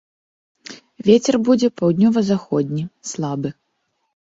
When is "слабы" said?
3.13-3.49